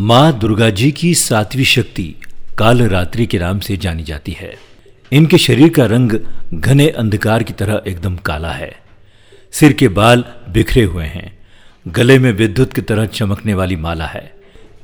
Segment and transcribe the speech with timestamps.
[0.00, 2.14] माँ दुर्गा जी की सातवीं शक्ति
[2.58, 4.58] काल रात्रि के नाम से जानी जाती है।
[5.12, 6.12] इनके शरीर का रंग
[6.54, 8.76] घने अंधकार की तरह एकदम काला है।
[9.52, 11.38] सिर के बाल बिखरे हुए हैं।
[11.88, 14.34] गले में विद्युत की तरह चमकने वाली माला है।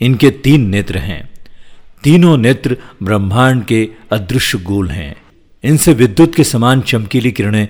[0.00, 1.30] इनके तीन नेत्र हैं।
[2.02, 5.16] तीनों नेत्र ब्रह्मांड के अदृश्य गोल हैं।
[5.64, 7.68] इनसे विद्युत के समान चमकीली किरणें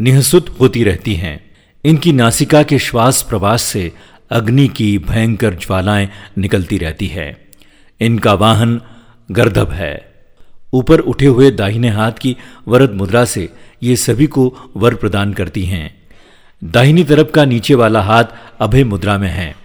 [0.00, 1.50] निहसुत होती रहती हैं।
[1.84, 3.92] इनकी नासिका के श्वास प्रवास से
[4.30, 6.08] अग्नि की भयंकर ज्वालाएँ
[6.38, 7.48] निकलती रहती है।
[8.00, 8.80] इनका वाहन
[9.30, 10.14] गर्दभ है।
[10.72, 12.36] ऊपर उठे हुए दाहिने हाथ की
[12.68, 13.48] वरद मुद्रा से
[13.82, 16.02] ये सभी को वर प्रदान करती हैं।
[16.64, 18.24] दाहिनी तरफ़ का नीचे वाला हाथ
[18.60, 19.56] अभय मुद्रा में है।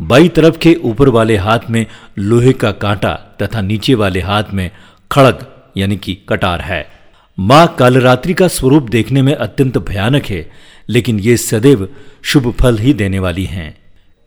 [0.00, 1.86] बाई तरफ़ के ऊपर वाले हाथ में
[2.18, 4.70] लोहे का कांटा तथा नीचे वाले हाथ में
[5.12, 7.03] खड़ग, यानी कि कटार है।
[7.38, 10.50] माँ कालरात्रि का स्वरूप देखने में अत्यंत भयानक है,
[10.88, 11.88] लेकिन ये सदैव
[12.22, 13.78] शुभ फल ही देने वाली हैं।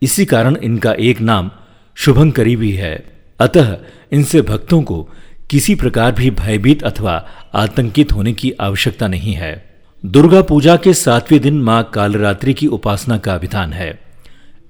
[0.02, 1.50] इसी कारण इनका एक नाम
[1.94, 3.04] शुभंकरी भी है।
[3.40, 3.76] अतः
[4.12, 5.08] इनसे भक्तों को
[5.50, 11.40] किसी प्रकार भी भयभीत अथवा आतंकित होने की आवश्यकता नहीं है। दुर्गा पूजा के सातवें
[11.40, 13.98] दिन माँ कालरात्रि की उपासना का विधान है।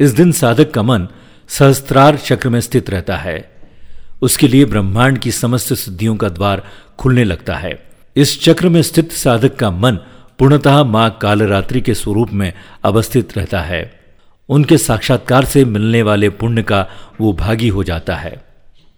[0.01, 1.09] इस दिन साधक का मन
[1.49, 3.51] सहस्त्रार चक्र में स्थित रहता है।
[4.23, 6.63] उसके लिए ब्रह्मांड की समस्त सिद्धियों का द्वार
[6.99, 7.88] खुलने लगता है।
[8.19, 9.97] इस चक्र में स्थित साधक का मन
[10.39, 12.53] पूर्णतः माँ कालरात्रि के स्वरूप में
[12.85, 14.01] अवस्थित रहता है।
[14.49, 16.87] उनके साक्षात्कार से मिलने वाले पुण्य का
[17.21, 18.45] वो भागी हो जाता है।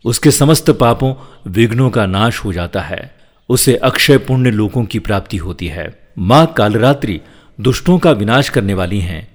[0.04, 1.14] उसके समस्त पापों,
[1.46, 3.14] विघ्नों का नाश हो जाता है।
[3.48, 7.20] उसे अक्षय पुण्य लोगों की प्राप्ति होती है। माँ कालरात्रि
[7.60, 9.28] दुष्टों का विनाश करने वाली हैं।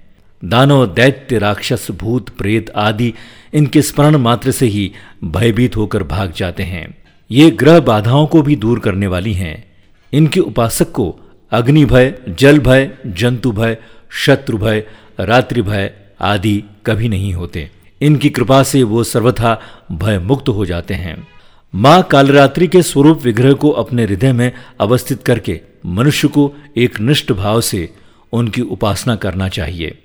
[0.44, 3.14] दानव, दैत्य, राक्षस, भूत, प्रेत आदि
[3.54, 4.92] इनके स्मरण मात्र से ही
[5.24, 6.98] भयभीत होकर भाग जाते हैं।
[7.30, 9.75] ये ग्रह बाधाओं को भी दूर करने वाली हैं।
[10.12, 11.16] इनके उपासक को
[11.50, 13.78] अग्नि भय, जल भय, जंतु भय,
[14.10, 14.86] शत्रु भय,
[15.20, 19.60] रात्रि भय आदि कभी नहीं होते। इनकी कृपा से वो सर्वथा
[19.92, 21.28] भय मुक्त हो जाते हैं।
[21.74, 27.32] माँ कालरात्रि के स्वरूप विग्रह को अपने हृदय में अवस्थित करके मनुष्य को एक निष्ठ
[27.32, 27.94] भाव से
[28.32, 29.98] उनकी उपासना करना चाहिए।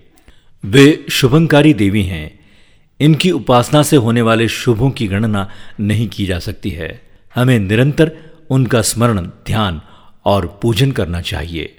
[0.65, 2.39] वे शुभंकारी देवी हैं।
[2.99, 5.49] इनकी उपासना से होने वाले शुभों की गणना
[5.79, 7.01] नहीं की जा सकती है।
[7.35, 8.11] हमें निरंतर
[8.49, 9.81] उनका स्मरण, ध्यान
[10.25, 11.77] और पूजन करना चाहिए।